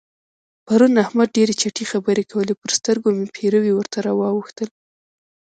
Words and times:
پرون 0.65 0.93
احمد 1.03 1.29
ډېرې 1.37 1.53
چټي 1.61 1.85
خبرې 1.91 2.23
کول؛ 2.31 2.49
پر 2.61 2.69
سترګو 2.77 3.07
مې 3.17 3.27
پېروي 3.35 3.73
ورته 3.75 3.97
راواوښتل. 4.05 4.67